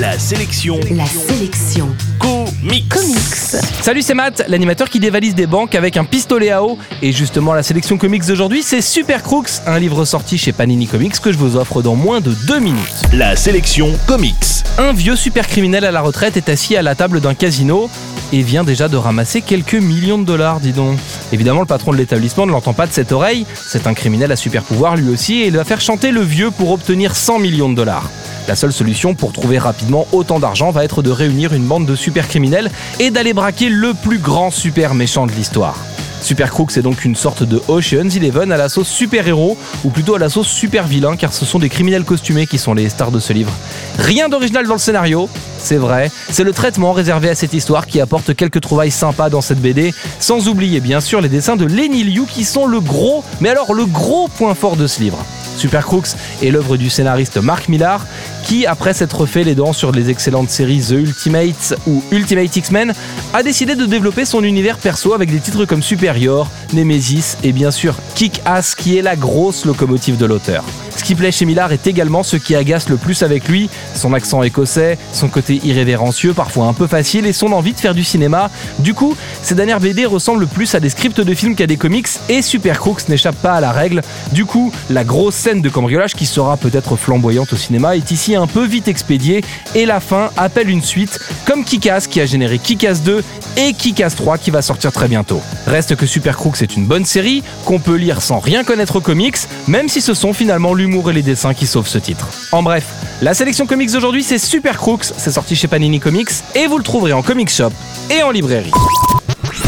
[0.00, 0.80] La sélection.
[0.92, 1.86] La sélection.
[2.18, 2.88] Comics.
[2.88, 3.62] Comics.
[3.82, 6.78] Salut, c'est Matt, l'animateur qui dévalise des banques avec un pistolet à eau.
[7.02, 11.20] Et justement, la sélection comics d'aujourd'hui, c'est Super Crooks, un livre sorti chez Panini Comics
[11.20, 12.80] que je vous offre dans moins de deux minutes.
[13.12, 14.64] La sélection comics.
[14.78, 17.90] Un vieux super criminel à la retraite est assis à la table d'un casino
[18.32, 20.98] et vient déjà de ramasser quelques millions de dollars, dis donc.
[21.30, 23.44] Évidemment, le patron de l'établissement ne l'entend pas de cette oreille.
[23.54, 26.50] C'est un criminel à super pouvoir lui aussi et il va faire chanter le vieux
[26.50, 28.08] pour obtenir 100 millions de dollars.
[28.48, 31.94] La seule solution pour trouver rapidement autant d'argent va être de réunir une bande de
[31.94, 35.76] super criminels et d'aller braquer le plus grand super méchant de l'histoire.
[36.22, 40.16] Super Crooks est donc une sorte de Ocean's Eleven à la sauce super-héros, ou plutôt
[40.16, 43.20] à la sauce super-vilain, car ce sont des criminels costumés qui sont les stars de
[43.20, 43.52] ce livre.
[43.98, 45.28] Rien d'original dans le scénario,
[45.58, 49.40] c'est vrai, c'est le traitement réservé à cette histoire qui apporte quelques trouvailles sympas dans
[49.40, 53.24] cette BD, sans oublier bien sûr les dessins de Lenny Liu qui sont le gros,
[53.40, 55.24] mais alors le gros point fort de ce livre.
[55.56, 58.06] Super Crooks est l'œuvre du scénariste Mark Millar,
[58.44, 62.92] qui, après s'être fait les dents sur les excellentes séries The Ultimates ou Ultimate X-Men,
[63.32, 67.70] a décidé de développer son univers perso avec des titres comme Superior, Nemesis et bien
[67.70, 70.64] sûr Kick-Ass qui est la grosse locomotive de l'auteur.
[71.10, 74.96] Qui chez Millar est également ce qui agace le plus avec lui, son accent écossais,
[75.12, 78.48] son côté irrévérencieux, parfois un peu facile, et son envie de faire du cinéma.
[78.78, 82.06] Du coup, ces dernières BD ressemblent plus à des scripts de films qu'à des comics,
[82.28, 84.02] et Super Crooks n'échappe pas à la règle.
[84.30, 88.36] Du coup, la grosse scène de cambriolage qui sera peut-être flamboyante au cinéma est ici
[88.36, 89.42] un peu vite expédiée,
[89.74, 93.24] et la fin appelle une suite, comme Kick-Ass qui a généré Kick-Ass 2
[93.56, 95.42] et Kick-Ass 3 qui va sortir très bientôt.
[95.66, 99.00] Reste que Super Crooks est une bonne série, qu'on peut lire sans rien connaître aux
[99.00, 102.26] comics, même si ce sont finalement l'humour et les dessins qui sauvent ce titre.
[102.52, 102.84] En bref,
[103.22, 106.84] la sélection comics d'aujourd'hui c'est Super Crooks, c'est sorti chez Panini Comics, et vous le
[106.84, 107.72] trouverez en comic shop
[108.10, 108.72] et en librairie.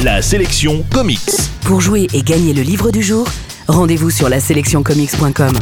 [0.05, 1.21] La sélection comics.
[1.63, 3.27] Pour jouer et gagner le livre du jour,
[3.67, 5.53] rendez-vous sur la sélectioncomics.com.